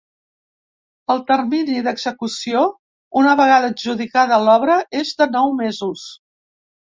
El 1.15 1.19
termini 1.31 1.81
d’execució, 1.87 2.63
una 3.21 3.35
vegada 3.41 3.69
adjudicada 3.73 4.41
l’obra, 4.47 4.79
és 5.03 5.13
de 5.23 5.31
nou 5.39 5.53
mesos. 5.61 6.07